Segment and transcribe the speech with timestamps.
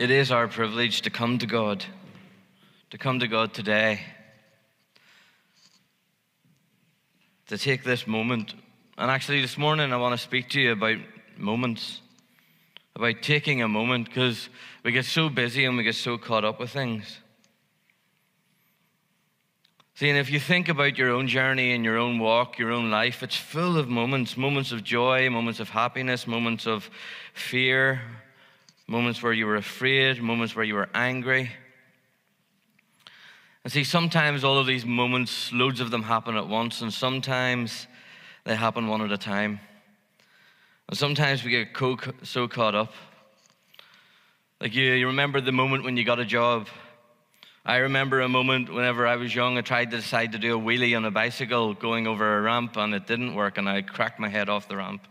[0.00, 1.84] It is our privilege to come to God,
[2.88, 4.00] to come to God today,
[7.48, 8.54] to take this moment.
[8.96, 10.96] And actually, this morning, I want to speak to you about
[11.36, 12.00] moments,
[12.96, 14.48] about taking a moment, because
[14.84, 17.18] we get so busy and we get so caught up with things.
[19.96, 22.90] See, and if you think about your own journey and your own walk, your own
[22.90, 26.88] life, it's full of moments moments of joy, moments of happiness, moments of
[27.34, 28.00] fear,
[28.90, 31.50] moments where you were afraid, moments where you were angry.
[33.62, 37.86] And see, sometimes all of these moments, loads of them happen at once, and sometimes
[38.44, 39.60] they happen one at a time.
[40.88, 41.68] And sometimes we get
[42.24, 42.92] so caught up.
[44.60, 46.68] Like you, you remember the moment when you got a job
[47.64, 50.60] I remember a moment whenever I was young, I tried to decide to do a
[50.60, 54.18] wheelie on a bicycle going over a ramp and it didn't work and I cracked
[54.18, 55.06] my head off the ramp.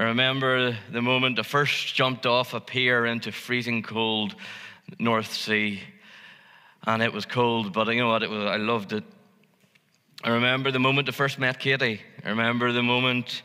[0.00, 4.34] I remember the moment I first jumped off a pier into freezing cold
[4.98, 5.82] North Sea
[6.86, 8.22] and it was cold, but you know what?
[8.22, 9.04] It was, I loved it.
[10.24, 12.00] I remember the moment I first met Katie.
[12.24, 13.42] I remember the moment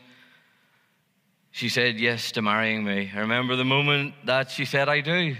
[1.50, 3.12] she said yes to marrying me.
[3.14, 5.36] I remember the moment that she said I do.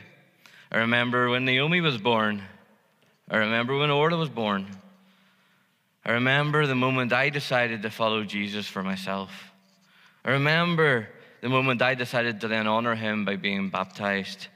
[0.71, 2.43] I remember when Naomi was born.
[3.31, 4.67] I remember when Orla was born.
[6.05, 9.55] I remember the moment I decided to follow Jesus for myself.
[10.27, 11.09] I remember
[11.41, 14.49] the moment I decided to then honor him by being baptized.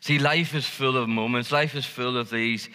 [0.00, 1.52] See, life is full of moments.
[1.52, 2.70] Life is full of these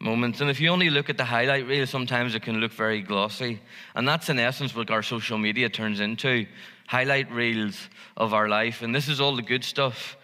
[0.00, 0.40] moments.
[0.40, 3.60] And if you only look at the highlight reel, sometimes it can look very glossy.
[3.94, 6.46] And that's in essence what our social media turns into
[6.86, 8.80] highlight reels of our life.
[8.80, 10.16] And this is all the good stuff.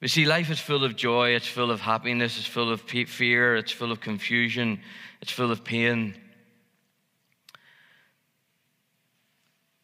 [0.00, 3.56] We see, life is full of joy, it's full of happiness, it's full of fear,
[3.56, 4.80] it's full of confusion,
[5.20, 6.14] it's full of pain.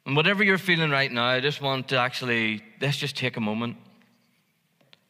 [0.07, 3.41] And whatever you're feeling right now, I just want to actually, let's just take a
[3.41, 3.77] moment.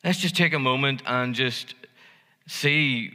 [0.03, 1.75] Let's just take a moment and just
[2.47, 3.13] see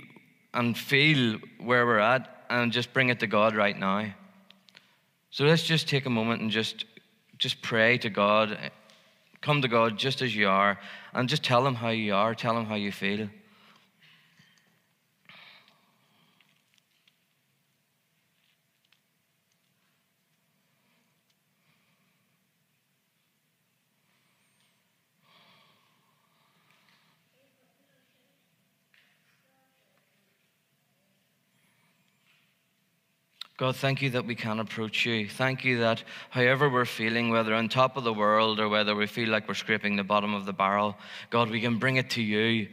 [0.54, 4.14] and feel where we're at and just bring it to God right now.
[5.32, 6.86] So let's just take a moment and just
[7.38, 8.72] just pray to God
[9.42, 10.80] Come to God just as you are
[11.14, 13.28] and just tell Him how you are, tell Him how you feel.
[33.62, 35.30] God, thank you that we can approach you.
[35.30, 39.06] Thank you that however we're feeling, whether on top of the world or whether we
[39.06, 40.98] feel like we're scraping the bottom of the barrel,
[41.30, 42.70] God, we can bring it to you.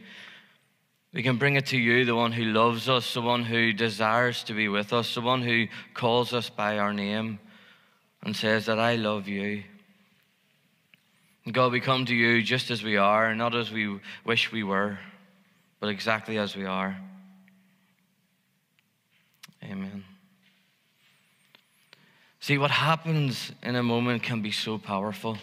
[1.13, 4.43] We can bring it to you, the one who loves us, the one who desires
[4.45, 7.37] to be with us, the one who calls us by our name
[8.23, 9.61] and says that I love you.
[11.51, 14.97] God, we come to you just as we are, not as we wish we were,
[15.79, 16.99] but exactly as we are.
[19.63, 20.03] Amen.
[22.49, 25.37] See, what happens in a moment can be so powerful.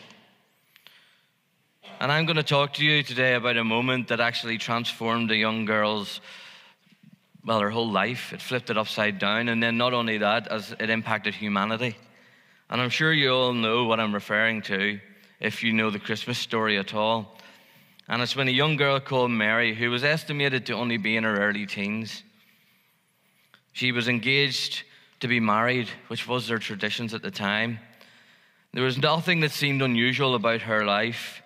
[2.00, 5.36] And I'm going to talk to you today about a moment that actually transformed a
[5.36, 6.20] young girl's,
[7.44, 8.32] well, her whole life.
[8.32, 9.48] It flipped it upside down.
[9.48, 11.96] And then not only that, as it impacted humanity.
[12.68, 14.98] And I'm sure you all know what I'm referring to
[15.38, 17.38] if you know the Christmas story at all.
[18.08, 21.22] And it's when a young girl called Mary, who was estimated to only be in
[21.22, 22.24] her early teens,
[23.74, 24.82] she was engaged
[25.20, 27.78] to be married, which was their traditions at the time.
[28.72, 31.42] There was nothing that seemed unusual about her life.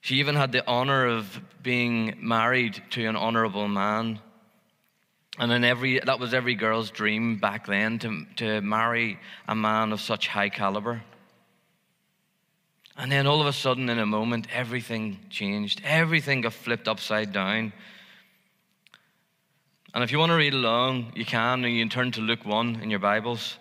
[0.00, 4.20] She even had the honor of being married to an honorable man.
[5.38, 9.92] And then every, that was every girl's dream back then to, to marry a man
[9.92, 11.02] of such high caliber.
[12.96, 15.80] And then all of a sudden, in a moment, everything changed.
[15.84, 17.72] Everything got flipped upside down.
[19.94, 22.44] And if you want to read along, you can, and you can turn to Luke
[22.44, 23.56] 1 in your Bibles.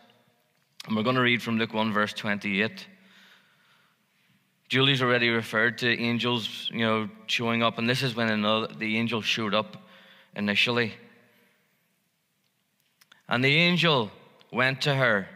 [0.86, 2.86] And we're going to read from Luke 1, verse 28.
[4.68, 8.98] Julie's already referred to angels, you know, showing up, and this is when another, the
[8.98, 9.78] angel showed up
[10.36, 10.94] initially.
[13.30, 14.12] And the angel
[14.52, 15.30] went to her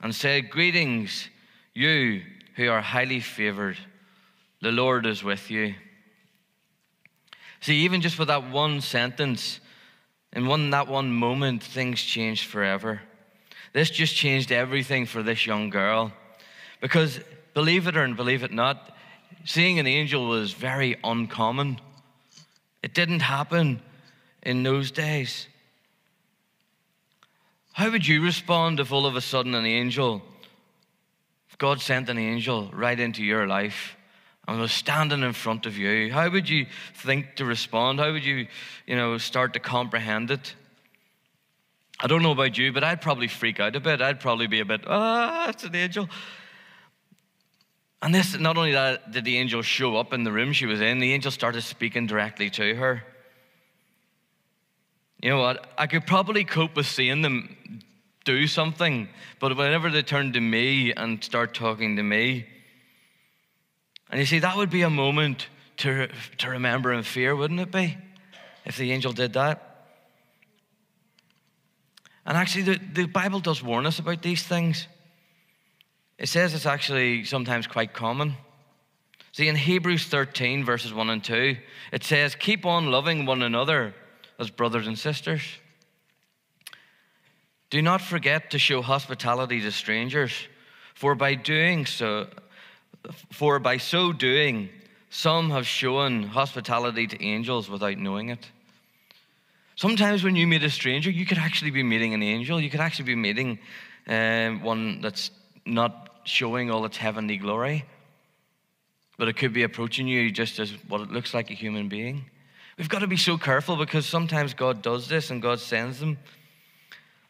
[0.00, 1.28] and said, Greetings,
[1.72, 2.22] you
[2.56, 3.78] who are highly favored.
[4.60, 5.74] The Lord is with you.
[7.60, 9.60] See, even just with that one sentence,
[10.32, 13.02] in that one moment, things changed forever.
[13.72, 16.12] This just changed everything for this young girl.
[16.80, 17.20] Because
[17.54, 18.96] believe it or believe it not,
[19.44, 21.80] seeing an angel was very uncommon.
[22.82, 23.80] It didn't happen
[24.42, 25.48] in those days.
[27.72, 30.22] How would you respond if all of a sudden an angel,
[31.50, 33.96] if God sent an angel right into your life
[34.52, 37.98] and was standing in front of you, how would you think to respond?
[37.98, 38.46] How would you,
[38.86, 40.54] you know, start to comprehend it?
[41.98, 44.02] I don't know about you, but I'd probably freak out a bit.
[44.02, 46.08] I'd probably be a bit, ah, it's an angel.
[48.02, 50.80] And this, not only that, did the angel show up in the room she was
[50.80, 53.04] in, the angel started speaking directly to her.
[55.22, 55.72] You know what?
[55.78, 57.80] I could probably cope with seeing them
[58.24, 59.08] do something,
[59.40, 62.46] but whenever they turn to me and start talking to me,
[64.12, 65.48] and you see, that would be a moment
[65.78, 67.96] to, to remember in fear, wouldn't it be?
[68.66, 69.86] If the angel did that.
[72.26, 74.86] And actually, the, the Bible does warn us about these things.
[76.18, 78.34] It says it's actually sometimes quite common.
[79.32, 81.56] See, in Hebrews 13, verses 1 and 2,
[81.90, 83.94] it says, Keep on loving one another
[84.38, 85.42] as brothers and sisters.
[87.70, 90.34] Do not forget to show hospitality to strangers,
[90.94, 92.28] for by doing so,
[93.30, 94.68] for by so doing,
[95.10, 98.50] some have shown hospitality to angels without knowing it.
[99.76, 102.60] Sometimes when you meet a stranger, you could actually be meeting an angel.
[102.60, 103.58] You could actually be meeting
[104.06, 105.30] um, one that's
[105.64, 107.84] not showing all its heavenly glory,
[109.18, 112.24] but it could be approaching you just as what it looks like a human being.
[112.78, 116.18] We've got to be so careful because sometimes God does this and God sends them.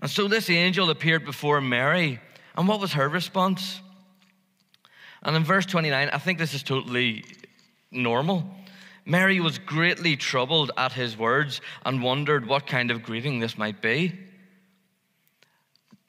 [0.01, 2.21] And so this angel appeared before Mary,
[2.57, 3.81] and what was her response?
[5.23, 7.25] And in verse 29, I think this is totally
[7.91, 8.45] normal.
[9.05, 13.81] Mary was greatly troubled at his words and wondered what kind of greeting this might
[13.81, 14.19] be.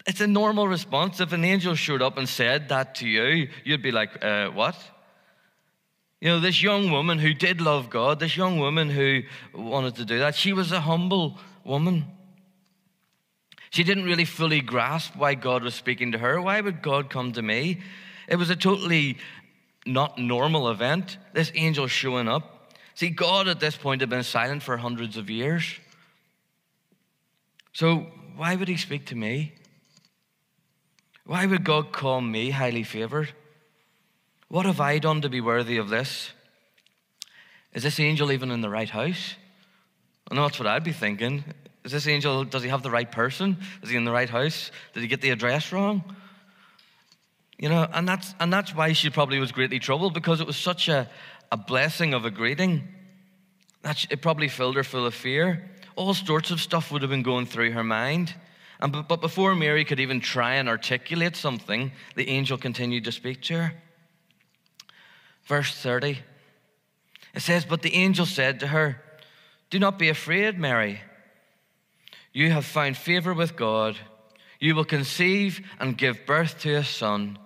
[0.06, 1.20] It's a normal response.
[1.20, 4.76] If an angel showed up and said that to you, you'd be like, uh, What?
[6.20, 9.24] You know, this young woman who did love God, this young woman who
[9.54, 12.06] wanted to do that, she was a humble woman.
[13.72, 16.40] She didn't really fully grasp why God was speaking to her.
[16.40, 17.82] Why would God come to me?
[18.28, 19.18] It was a totally
[19.86, 21.18] not normal event.
[21.34, 22.74] This angel showing up.
[22.96, 25.80] See, God at this point had been silent for hundreds of years.
[27.74, 29.54] So, why would he speak to me?
[31.26, 33.30] Why would God call me highly favored?
[34.48, 36.32] What have I done to be worthy of this?
[37.74, 39.36] Is this angel even in the right house?
[40.30, 41.44] I know that's what I'd be thinking.
[41.84, 43.58] Is this angel, does he have the right person?
[43.82, 44.72] Is he in the right house?
[44.94, 46.04] Did he get the address wrong?
[47.64, 50.58] You know, and that's, and that's why she probably was greatly troubled because it was
[50.58, 51.10] such a,
[51.50, 52.90] a blessing of a greeting.
[53.84, 55.72] That it probably filled her full of fear.
[55.96, 58.36] All sorts of stuff would have been going through her mind.
[58.82, 63.42] And, but before Mary could even try and articulate something, the angel continued to speak
[63.44, 63.74] to her.
[65.46, 66.20] Verse 30,
[67.34, 69.02] it says, But the angel said to her,
[69.70, 71.00] Do not be afraid, Mary.
[72.34, 73.96] You have found favor with God.
[74.60, 77.38] You will conceive and give birth to a son,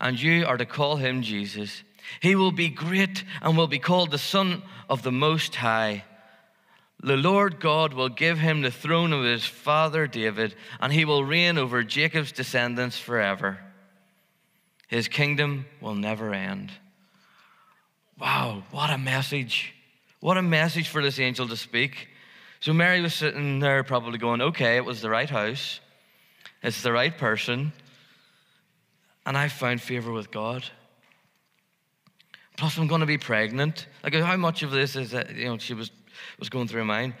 [0.00, 1.82] and you are to call him Jesus.
[2.20, 6.04] He will be great and will be called the Son of the Most High.
[7.02, 11.24] The Lord God will give him the throne of his father David, and he will
[11.24, 13.58] reign over Jacob's descendants forever.
[14.88, 16.72] His kingdom will never end.
[18.18, 19.72] Wow, what a message!
[20.20, 22.08] What a message for this angel to speak.
[22.60, 25.80] So Mary was sitting there, probably going, okay, it was the right house,
[26.62, 27.72] it's the right person,
[29.30, 30.64] and I found favor with God.
[32.56, 33.86] Plus, I'm going to be pregnant.
[34.02, 35.92] Like, how much of this is that, you know, she was
[36.40, 37.14] was going through mind.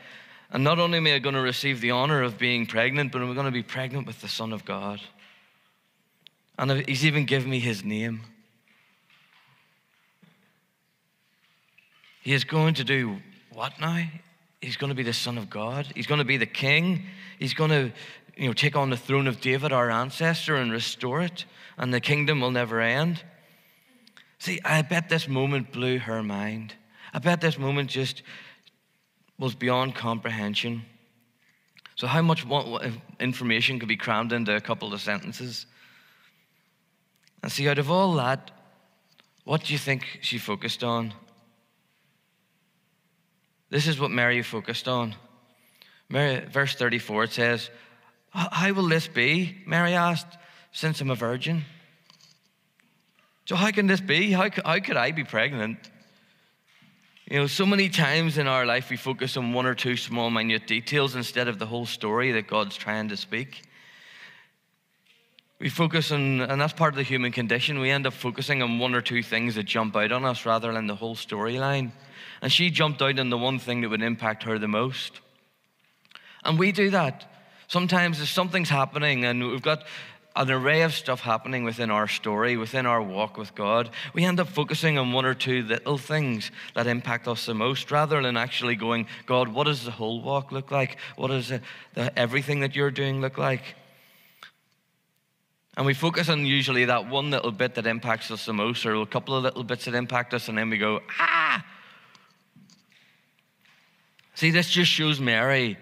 [0.50, 3.32] And not only am I going to receive the honor of being pregnant, but I'm
[3.34, 5.00] going to be pregnant with the Son of God.
[6.58, 8.22] And He's even given me His name.
[12.22, 13.18] He is going to do
[13.52, 14.04] what now?
[14.60, 15.86] He's going to be the Son of God.
[15.94, 17.04] He's going to be the King.
[17.38, 17.92] He's going to
[18.40, 21.44] you know, take on the throne of David, our ancestor, and restore it,
[21.76, 23.22] and the kingdom will never end.
[24.38, 26.72] See, I bet this moment blew her mind.
[27.12, 28.22] I bet this moment just
[29.38, 30.86] was beyond comprehension.
[31.96, 32.46] So, how much
[33.20, 35.66] information could be crammed into a couple of sentences?
[37.42, 38.50] And see, out of all that,
[39.44, 41.12] what do you think she focused on?
[43.68, 45.14] This is what Mary focused on.
[46.08, 47.70] Mary, verse 34, it says,
[48.30, 49.58] How will this be?
[49.66, 50.38] Mary asked,
[50.72, 51.64] since I'm a virgin.
[53.44, 54.30] So, how can this be?
[54.30, 55.90] How, how could I be pregnant?
[57.28, 60.30] You know, so many times in our life we focus on one or two small,
[60.30, 63.62] minute details instead of the whole story that God's trying to speak.
[65.60, 68.78] We focus on, and that's part of the human condition, we end up focusing on
[68.78, 71.92] one or two things that jump out on us rather than the whole storyline.
[72.40, 75.20] And she jumped out on the one thing that would impact her the most.
[76.44, 77.30] And we do that.
[77.70, 79.84] Sometimes if something's happening and we've got
[80.34, 84.40] an array of stuff happening within our story, within our walk with God, we end
[84.40, 88.36] up focusing on one or two little things that impact us the most rather than
[88.36, 90.98] actually going, God, what does the whole walk look like?
[91.14, 91.52] What does
[91.94, 93.76] everything that you're doing look like?
[95.76, 98.96] And we focus on usually that one little bit that impacts us the most, or
[98.96, 101.64] a couple of little bits that impact us, and then we go, ah!
[104.34, 105.78] See, this just shows Mary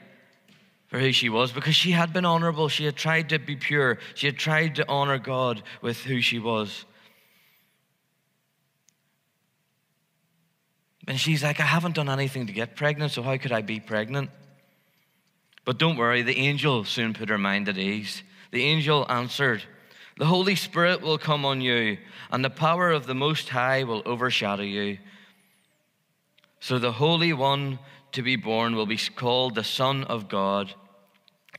[0.88, 2.68] for who she was because she had been honorable.
[2.68, 3.98] She had tried to be pure.
[4.14, 6.84] She had tried to honor God with who she was.
[11.06, 13.80] And she's like, I haven't done anything to get pregnant, so how could I be
[13.80, 14.30] pregnant?
[15.64, 18.22] But don't worry, the angel soon put her mind at ease.
[18.50, 19.62] The angel answered,
[20.18, 21.98] The Holy Spirit will come on you,
[22.30, 24.98] and the power of the Most High will overshadow you.
[26.68, 27.78] So the Holy One
[28.12, 30.74] to be born will be called the Son of God.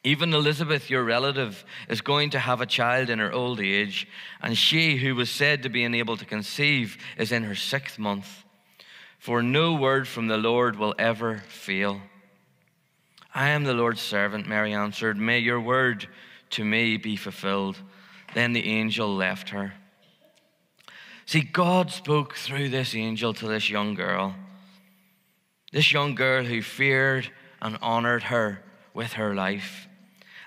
[0.03, 4.07] Even Elizabeth, your relative, is going to have a child in her old age,
[4.39, 8.43] and she, who was said to be unable to conceive, is in her sixth month.
[9.17, 12.01] For no word from the Lord will ever fail.
[13.33, 15.17] I am the Lord's servant, Mary answered.
[15.17, 16.07] May your word
[16.51, 17.79] to me be fulfilled.
[18.35, 19.73] Then the angel left her.
[21.25, 24.35] See, God spoke through this angel to this young girl.
[25.71, 27.29] This young girl who feared
[27.61, 29.87] and honored her with her life.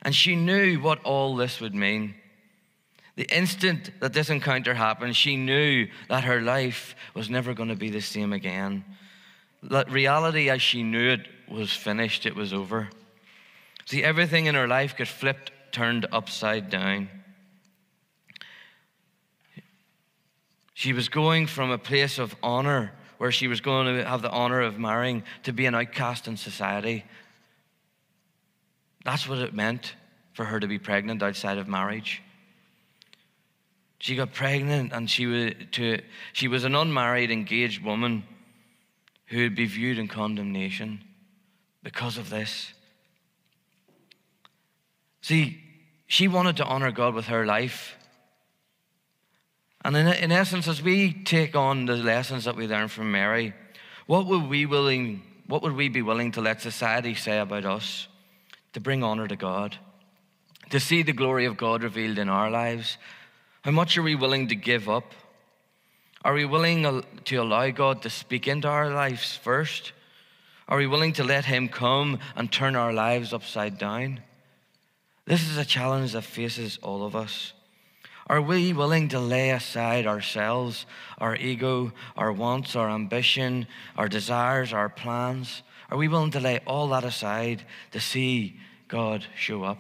[0.03, 2.15] And she knew what all this would mean.
[3.15, 7.77] The instant that this encounter happened, she knew that her life was never going to
[7.77, 8.85] be the same again.
[9.63, 12.89] That reality, as she knew it, was finished, it was over.
[13.85, 17.09] See, everything in her life got flipped, turned upside down.
[20.75, 24.31] She was going from a place of honor where she was going to have the
[24.33, 27.05] honor of marrying to be an outcast in society.
[29.05, 29.95] That's what it meant
[30.33, 32.21] for her to be pregnant outside of marriage.
[34.01, 36.01] She got pregnant and she was, to,
[36.33, 38.25] she was an unmarried, engaged woman
[39.27, 41.05] who would be viewed in condemnation
[41.85, 42.75] because of this.
[45.21, 45.63] See,
[46.09, 47.95] she wanted to honor God with her life.
[49.85, 53.53] And in, in essence, as we take on the lessons that we learn from Mary,
[54.07, 58.09] what would we willing, what would we be willing to let society say about us
[58.73, 59.77] to bring honor to God,
[60.71, 62.97] to see the glory of God revealed in our lives?
[63.63, 65.13] How much are we willing to give up?
[66.25, 69.93] Are we willing to allow God to speak into our lives first?
[70.69, 74.21] Are we willing to let Him come and turn our lives upside down?
[75.25, 77.53] This is a challenge that faces all of us.
[78.29, 80.87] Are we willing to lay aside ourselves,
[81.19, 85.63] our ego, our wants, our ambition, our desires, our plans?
[85.91, 88.57] Are we willing to lay all that aside to see
[88.89, 89.79] God show up?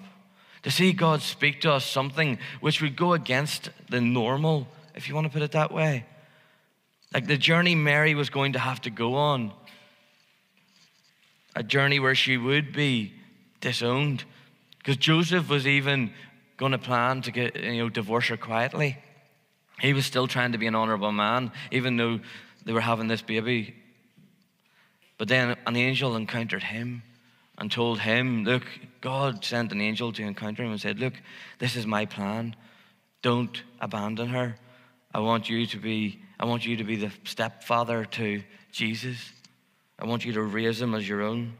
[0.64, 5.14] To see God speak to us something which would go against the normal, if you
[5.14, 6.04] want to put it that way?
[7.14, 9.52] Like the journey Mary was going to have to go on,
[11.54, 13.12] a journey where she would be
[13.60, 14.24] disowned.
[14.78, 16.12] Because Joseph was even
[16.62, 18.96] going to plan to get, you know, divorce her quietly.
[19.80, 22.20] He was still trying to be an honorable man, even though
[22.64, 23.74] they were having this baby.
[25.18, 27.02] But then an angel encountered him
[27.58, 28.62] and told him, Look,
[29.00, 31.14] God sent an angel to encounter him and said, Look,
[31.58, 32.54] this is my plan.
[33.22, 34.54] Don't abandon her.
[35.12, 38.40] I want you to be, I want you to be the stepfather to
[38.70, 39.32] Jesus.
[39.98, 41.54] I want you to raise him as your own.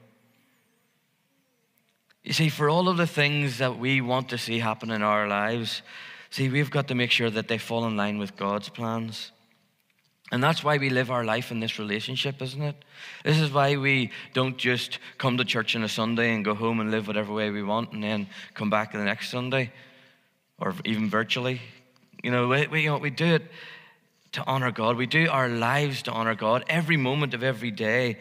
[2.24, 5.26] You see, for all of the things that we want to see happen in our
[5.26, 5.82] lives,
[6.30, 9.32] see, we've got to make sure that they fall in line with God's plans.
[10.30, 12.76] And that's why we live our life in this relationship, isn't it?
[13.22, 16.80] This is why we don't just come to church on a Sunday and go home
[16.80, 19.70] and live whatever way we want and then come back the next Sunday
[20.58, 21.60] or even virtually.
[22.22, 23.42] You know, we, we, you know, we do it
[24.32, 24.96] to honor God.
[24.96, 28.16] We do our lives to honor God every moment of every day.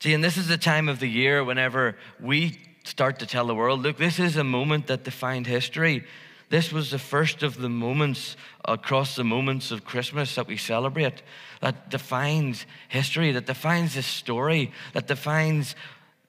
[0.00, 3.54] See, and this is the time of the year whenever we start to tell the
[3.54, 6.04] world look, this is a moment that defined history.
[6.50, 11.22] This was the first of the moments across the moments of Christmas that we celebrate
[11.60, 15.74] that defines history, that defines the story, that defines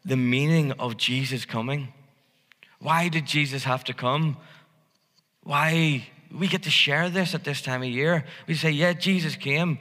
[0.03, 1.93] the meaning of Jesus coming.
[2.79, 4.37] Why did Jesus have to come?
[5.43, 6.07] Why?
[6.37, 8.25] We get to share this at this time of year.
[8.47, 9.79] We say, yeah, Jesus came.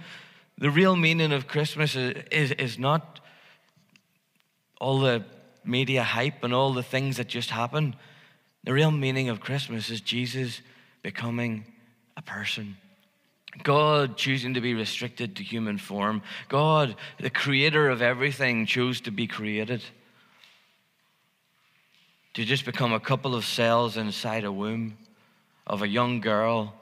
[0.57, 3.21] The real meaning of Christmas is, is, is not
[4.80, 5.25] all the
[5.64, 7.94] media hype and all the things that just happen.
[8.64, 10.61] The real meaning of Christmas is Jesus
[11.02, 11.64] becoming
[12.16, 12.76] a person.
[13.62, 16.23] God choosing to be restricted to human form.
[16.49, 19.82] God, the creator of everything, chose to be created.
[22.38, 24.97] to just become a couple of cells inside a womb
[25.66, 26.73] of a young girl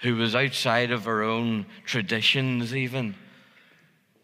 [0.00, 3.14] who was outside of her own traditions, even,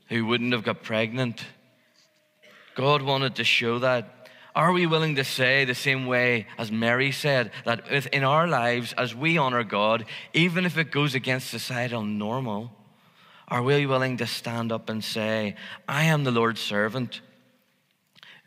[0.09, 1.45] who wouldn't have got pregnant.
[2.81, 4.27] God wanted to show that.
[4.55, 8.95] Are we willing to say the same way as Mary said that in our lives,
[8.97, 12.73] as we honor God, even if it goes against societal normal,
[13.49, 15.57] are we willing to stand up and say,
[15.87, 17.21] I am the Lord's servant?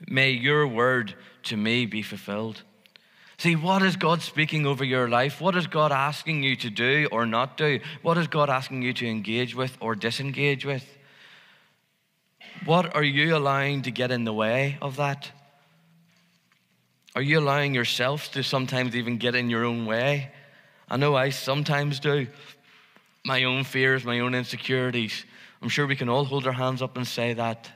[0.07, 1.13] May your word
[1.43, 2.63] to me be fulfilled.
[3.37, 5.41] See, what is God speaking over your life?
[5.41, 7.79] What is God asking you to do or not do?
[8.01, 10.85] What is God asking you to engage with or disengage with?
[12.65, 15.29] What are you allowing to get in the way of that?
[17.15, 20.32] Are you allowing yourself to sometimes even get in your own way?
[20.89, 22.27] I know I sometimes do.
[23.25, 25.25] My own fears, my own insecurities.
[25.62, 27.70] I'm sure we can all hold our hands up and say that.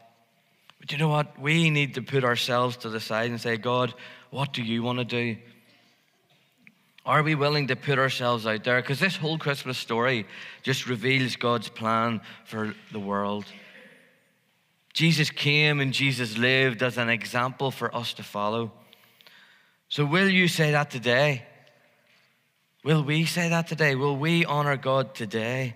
[0.80, 1.38] But you know what?
[1.40, 3.94] We need to put ourselves to the side and say, God,
[4.30, 5.38] what do you want to do?
[7.06, 8.82] Are we willing to put ourselves out there?
[8.82, 10.26] Because this whole Christmas story
[10.64, 13.46] just reveals God's plan for the world.
[14.98, 18.72] Jesus came and Jesus lived as an example for us to follow.
[19.90, 21.44] So, will you say that today?
[22.84, 23.94] Will we say that today?
[23.94, 25.76] Will we honor God today?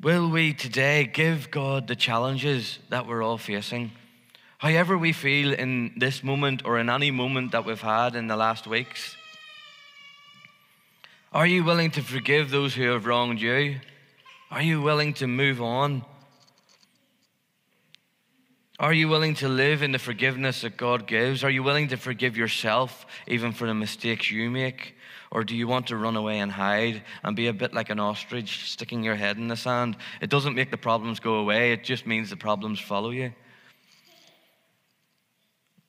[0.00, 3.90] Will we today give God the challenges that we're all facing?
[4.58, 8.36] However, we feel in this moment or in any moment that we've had in the
[8.36, 9.16] last weeks,
[11.32, 13.80] are you willing to forgive those who have wronged you?
[14.52, 16.04] Are you willing to move on?
[18.80, 21.44] Are you willing to live in the forgiveness that God gives?
[21.44, 24.96] Are you willing to forgive yourself even for the mistakes you make?
[25.30, 28.00] Or do you want to run away and hide and be a bit like an
[28.00, 29.96] ostrich sticking your head in the sand?
[30.20, 33.32] It doesn't make the problems go away, it just means the problems follow you.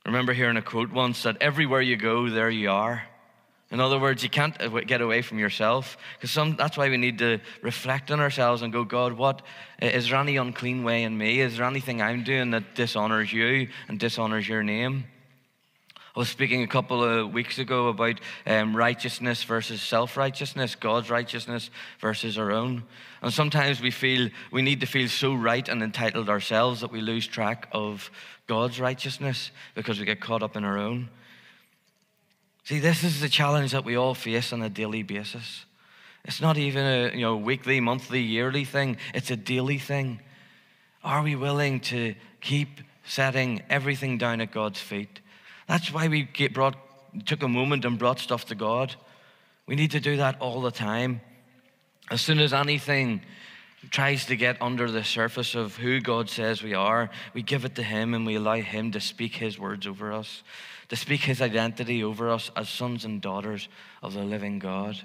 [0.06, 3.04] I remember hearing a quote once that everywhere you go, there you are.
[3.72, 4.56] In other words, you can't
[4.86, 8.84] get away from yourself because that's why we need to reflect on ourselves and go,
[8.84, 9.42] God, what
[9.82, 11.42] is there any unclean way in me?
[11.42, 15.06] Is there anything I'm doing that dishonors you and dishonors your name?
[16.16, 21.10] I was speaking a couple of weeks ago about um, righteousness versus self righteousness, God's
[21.10, 22.84] righteousness versus our own.
[23.22, 27.02] And sometimes we feel we need to feel so right and entitled ourselves that we
[27.02, 28.10] lose track of
[28.48, 31.10] God's righteousness because we get caught up in our own.
[32.66, 35.66] See, this is the challenge that we all face on a daily basis.
[36.24, 40.20] It's not even a you know, weekly, monthly, yearly thing, it's a daily thing.
[41.04, 45.20] Are we willing to keep setting everything down at God's feet?
[45.68, 46.76] That's why we brought,
[47.28, 48.96] took a moment and brought stuff to God.
[49.68, 51.22] We need to do that all the time.
[52.10, 53.22] As soon as anything
[53.92, 57.76] tries to get under the surface of who God says we are, we give it
[57.76, 60.44] to Him and we allow Him to speak His words over us
[60.90, 63.68] to speak his identity over us as sons and daughters
[64.04, 65.02] of the living God.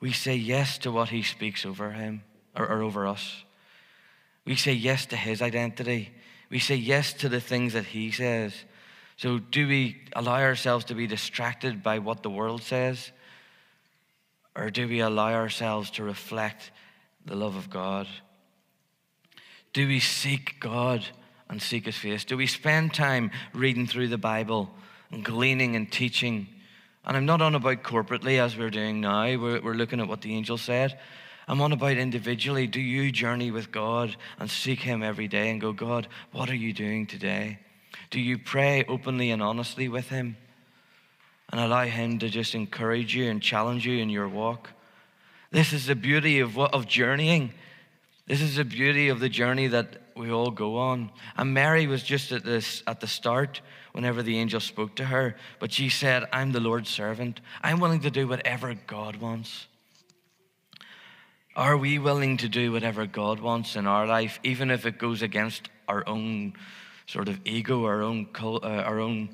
[0.00, 2.22] We say yes to what he speaks over him
[2.56, 3.44] or, or over us.
[4.44, 6.10] We say yes to his identity.
[6.50, 8.54] We say yes to the things that he says.
[9.16, 13.10] So, do we allow ourselves to be distracted by what the world says?
[14.54, 16.70] Or do we allow ourselves to reflect
[17.28, 18.08] the love of God?
[19.72, 21.04] Do we seek God
[21.48, 22.24] and seek his face?
[22.24, 24.70] Do we spend time reading through the Bible
[25.10, 26.48] and gleaning and teaching?
[27.04, 30.22] And I'm not on about corporately as we're doing now, we're, we're looking at what
[30.22, 30.98] the angel said.
[31.46, 32.66] I'm on about individually.
[32.66, 36.54] Do you journey with God and seek Him every day and go, God, what are
[36.54, 37.58] you doing today?
[38.10, 40.36] Do you pray openly and honestly with Him
[41.50, 44.70] and allow Him to just encourage you and challenge you in your walk?
[45.50, 47.52] This is the beauty of, what, of journeying.
[48.26, 51.10] This is the beauty of the journey that we all go on.
[51.36, 55.36] And Mary was just at this at the start whenever the angel spoke to her,
[55.58, 57.40] but she said, "I'm the Lord's servant.
[57.62, 59.66] I'm willing to do whatever God wants."
[61.56, 65.22] Are we willing to do whatever God wants in our life, even if it goes
[65.22, 66.52] against our own
[67.06, 69.30] sort of ego, our own uh, our own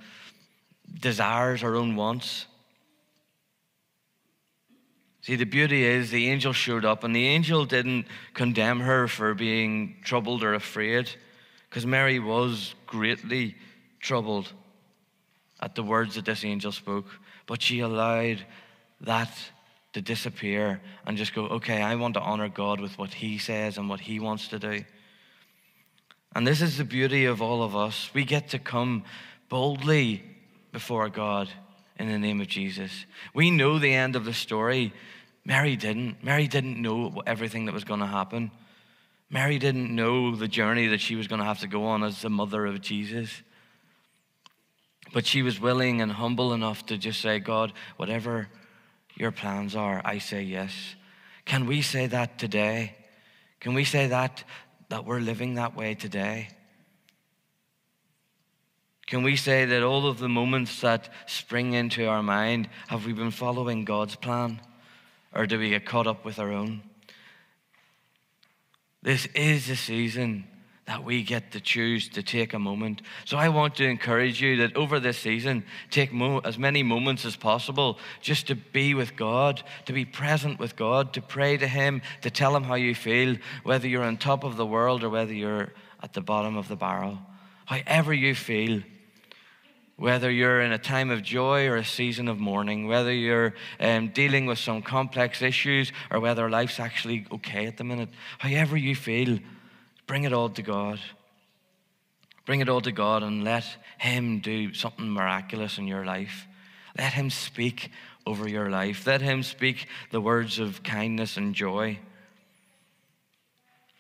[1.01, 2.47] desires, our own wants?
[5.25, 9.33] See, the beauty is the angel showed up, and the angel didn't condemn her for
[9.33, 11.09] being troubled or afraid,
[11.67, 13.57] because Mary was greatly
[14.01, 14.53] troubled
[15.63, 17.07] at the words that this angel spoke.
[17.47, 18.45] But she allowed
[19.01, 19.31] that
[19.95, 23.79] to disappear and just go, okay, I want to honor God with what He says
[23.79, 24.85] and what He wants to do.
[26.37, 28.11] And this is the beauty of all of us.
[28.13, 29.05] We get to come
[29.49, 30.23] boldly
[30.71, 31.49] before God
[31.99, 33.07] in the name of Jesus.
[33.35, 34.93] We know the end of the story.
[35.45, 36.23] Mary didn't.
[36.23, 38.51] Mary didn't know everything that was going to happen.
[39.31, 42.23] Mary didn't know the journey that she was going to have to go on as
[42.23, 43.43] the mother of Jesus.
[45.13, 48.49] But she was willing and humble enough to just say, God, whatever
[49.17, 50.73] your plans are, I say yes.
[51.45, 52.97] Can we say that today?
[53.61, 54.45] Can we say that
[54.89, 56.49] that we're living that way today?
[59.15, 63.13] Can we say that all of the moments that spring into our mind, have we
[63.13, 64.61] been following God's plan?
[65.33, 66.83] Or do we get caught up with our own?
[69.05, 70.49] This is the season
[70.89, 73.03] that we get to choose to take a moment.
[73.25, 77.25] So I want to encourage you that over this season, take mo- as many moments
[77.25, 81.69] as possible just to be with God, to be present with God, to pray to
[81.69, 85.09] Him, to tell Him how you feel, whether you're on top of the world or
[85.09, 85.73] whether you're
[86.03, 87.21] at the bottom of the barrel.
[87.67, 88.83] However you feel,
[89.97, 94.09] whether you're in a time of joy or a season of mourning, whether you're um,
[94.09, 98.97] dealing with some complex issues or whether life's actually okay at the minute, however you
[98.97, 99.39] feel,
[100.07, 101.01] Bring it all to God.
[102.47, 103.65] Bring it all to God and let
[103.99, 106.47] Him do something miraculous in your life.
[106.99, 107.91] Let Him speak
[108.27, 109.07] over your life.
[109.07, 111.99] Let Him speak the words of kindness and joy.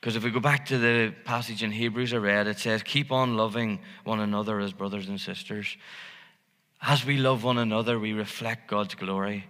[0.05, 3.11] Because if we go back to the passage in Hebrews I read, it says, Keep
[3.11, 5.79] on loving one another as brothers and sisters.
[6.83, 9.47] As we love one another, we reflect God's glory.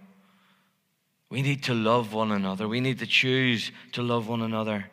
[1.29, 2.69] We need to love one another.
[2.69, 4.85] We need to choose to love one another.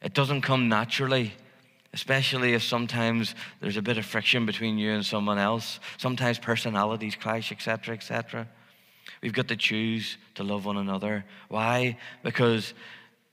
[0.00, 1.34] It doesn't come naturally,
[1.92, 5.80] especially if sometimes there's a bit of friction between you and someone else.
[5.98, 8.48] Sometimes personalities clash, etc., etc.
[9.22, 11.26] We've got to choose to love one another.
[11.48, 11.98] Why?
[12.22, 12.72] Because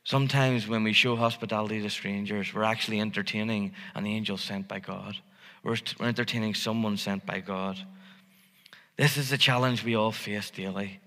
[0.04, 5.16] sometimes when we show hospitality to strangers, we're actually entertaining an angel sent by God.
[5.64, 7.78] We're, entertaining someone sent by God.
[8.98, 11.00] This is the challenge we all face daily.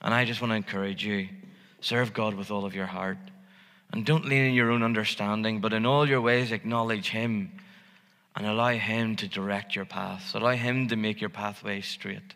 [0.00, 1.28] And I just want to encourage you
[1.80, 3.18] serve God with all of your heart.
[3.92, 7.52] And don't lean in your own understanding, but in all your ways acknowledge Him
[8.34, 10.34] and allow Him to direct your paths.
[10.34, 12.34] Allow Him to make your pathway straight.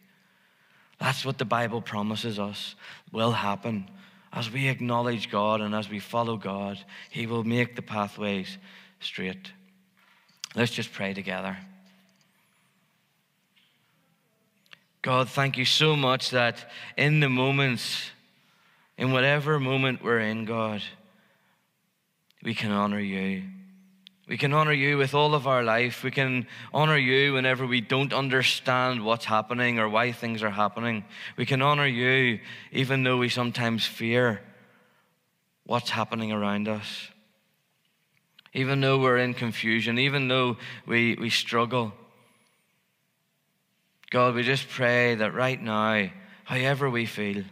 [0.98, 2.74] That's what the Bible promises us
[3.12, 3.88] will happen.
[4.33, 6.79] As we acknowledge God and as we follow God,
[7.11, 8.59] He will make the pathways
[9.01, 9.53] straight.
[10.55, 11.57] Let's just pray together.
[15.03, 18.11] God, thank you so much that in the moments,
[18.97, 20.83] in whatever moment we're in, God,
[22.43, 23.45] we can honor you.
[24.29, 26.05] We can honor you with all of our life.
[26.05, 31.07] We can honor you whenever we don't understand what's happening or why things are happening.
[31.38, 34.43] We can honor you even though we sometimes fear
[35.64, 37.09] what's happening around us.
[38.53, 41.95] Even though we're in confusion, even though we, we struggle.
[44.11, 46.11] God, we just pray that right now,
[46.45, 47.45] however we feel,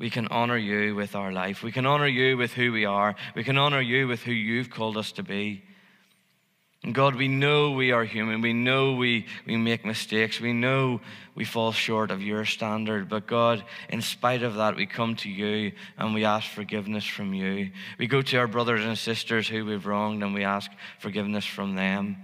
[0.00, 1.62] we can honor you with our life.
[1.62, 3.14] We can honor you with who we are.
[3.34, 5.62] We can honor you with who you've called us to be.
[6.82, 8.40] And God, we know we are human.
[8.40, 10.40] We know we, we make mistakes.
[10.40, 11.02] We know
[11.34, 13.10] we fall short of your standard.
[13.10, 17.34] But God, in spite of that, we come to you and we ask forgiveness from
[17.34, 17.70] you.
[17.98, 21.74] We go to our brothers and sisters who we've wronged and we ask forgiveness from
[21.74, 22.16] them.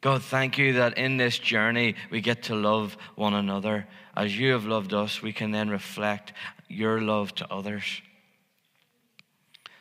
[0.00, 3.86] God, thank you that in this journey we get to love one another.
[4.16, 6.32] As you have loved us, we can then reflect
[6.68, 8.00] your love to others.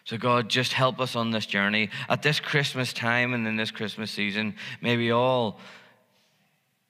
[0.04, 1.90] So, God, just help us on this journey.
[2.10, 5.60] At this Christmas time and in this Christmas season, may we all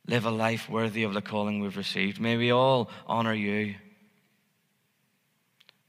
[0.08, 2.20] live a life worthy of the calling we've received.
[2.20, 3.76] May we all honor you.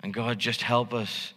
[0.03, 1.33] And, God, just help us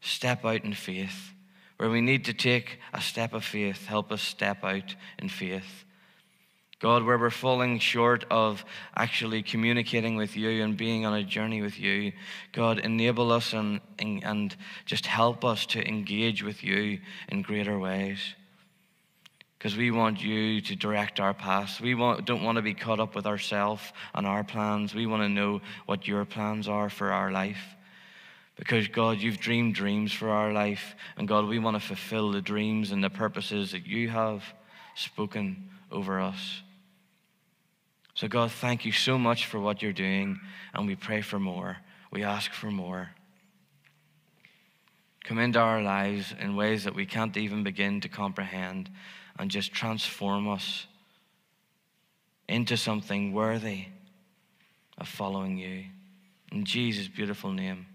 [0.00, 1.32] step out in faith.
[1.78, 5.84] Where we need to take a step of faith, help us step out in faith.
[6.80, 8.64] God, where we're falling short of
[8.96, 12.12] actually communicating with you and being on a journey with you,
[12.52, 18.20] God, enable us and, and just help us to engage with you in greater ways.
[19.58, 21.80] Because we want you to direct our paths.
[21.80, 23.82] We want, don't want to be caught up with ourselves
[24.14, 24.94] and our plans.
[24.94, 27.74] We want to know what your plans are for our life.
[28.58, 30.96] Because, God, you've dreamed dreams for our life.
[31.16, 34.42] And, God, we want to fulfill the dreams and the purposes that you have
[34.94, 36.62] spoken over us.
[38.14, 40.40] So, God, thank you so much for what you're doing.
[40.74, 41.76] And we pray for more.
[42.10, 43.10] We ask for more.
[45.22, 48.90] Come into our lives in ways that we can't even begin to comprehend
[49.38, 50.86] and just transform us
[52.48, 53.84] into something worthy
[54.96, 55.84] of following you.
[56.50, 57.86] In Jesus' beautiful name.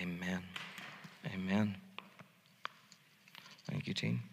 [0.00, 0.42] Amen.
[1.34, 1.76] Amen.
[3.68, 4.31] Thank you, team.